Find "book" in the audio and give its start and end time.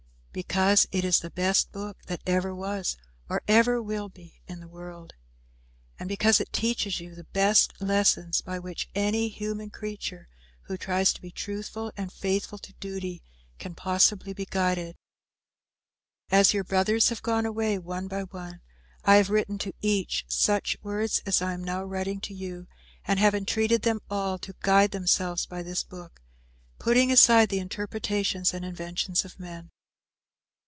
1.73-2.03, 25.83-26.21